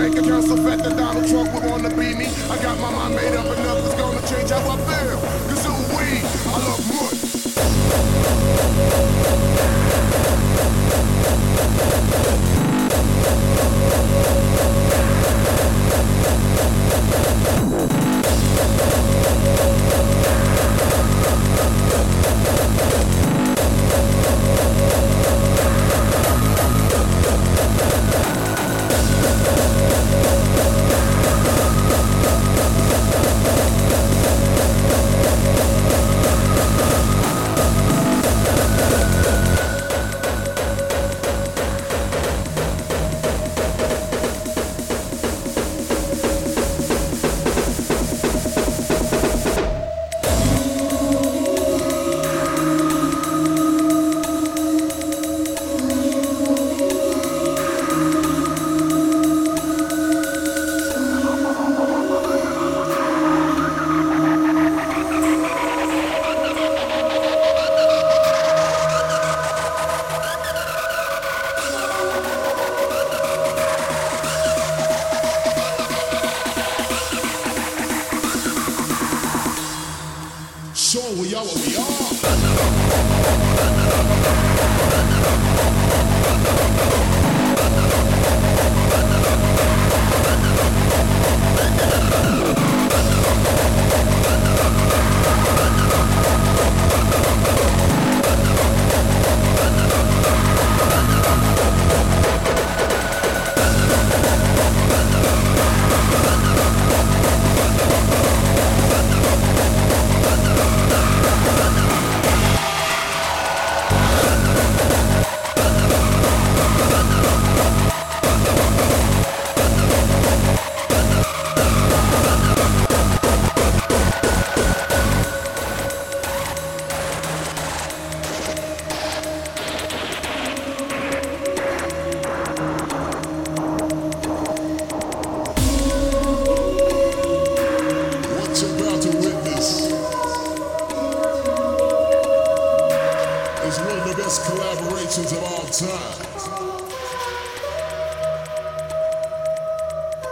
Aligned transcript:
bank 0.00 0.16
account 0.16 0.44
so 0.46 0.56
fat 0.56 0.78
that 0.78 0.96
Donald 0.96 1.28
Trump 1.28 1.52
would 1.52 1.70
wanna 1.70 1.90
be 1.90 2.14
me. 2.14 2.26
I 2.48 2.56
got 2.62 2.78
my 2.80 2.90
mind 2.90 3.16
made 3.16 3.36
up 3.36 3.44
and 3.44 3.62
nothing's 3.62 3.94
gonna 4.00 4.26
change 4.26 4.50
how 4.50 4.70
I 4.70 4.76
feel. 4.88 5.09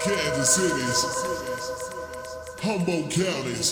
Kansas 0.00 0.54
City's, 0.54 1.04
Humboldt 2.62 3.10
County's, 3.10 3.68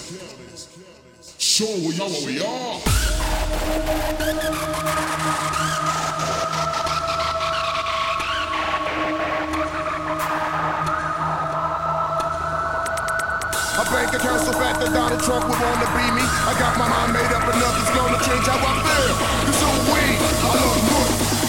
showing 1.39 1.85
we 1.85 1.95
are 1.95 2.09
what 2.09 2.27
we 2.27 2.41
are. 2.41 2.81
A 13.77 13.85
bank 13.91 14.15
account 14.15 14.41
so 14.41 14.53
fat 14.53 14.81
that 14.81 14.93
Donald 14.93 15.21
Trump 15.23 15.49
would 15.49 15.61
want 15.61 15.81
to 15.81 15.89
be 15.93 16.11
me. 16.17 16.25
I 16.25 16.57
got 16.59 16.77
my 16.77 16.89
mind 16.89 17.13
made 17.13 17.33
up 17.33 17.45
enough, 17.55 17.81
it's 17.81 17.91
gonna 17.97 18.19
change 18.25 18.47
how 18.47 18.59
I 18.61 18.73
feel. 18.85 19.15
Cause 19.47 19.57
so 19.57 19.69
we, 19.93 20.01
I 20.43 20.55
love 20.61 20.81
good. 20.89 21.46